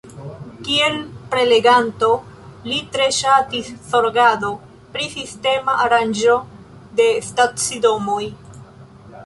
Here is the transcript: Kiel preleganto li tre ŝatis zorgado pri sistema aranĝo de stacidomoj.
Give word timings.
Kiel 0.67 0.95
preleganto 1.33 2.09
li 2.71 2.79
tre 2.95 3.05
ŝatis 3.19 3.69
zorgado 3.91 4.49
pri 4.97 5.05
sistema 5.19 5.79
aranĝo 5.87 6.39
de 7.03 7.07
stacidomoj. 7.31 8.23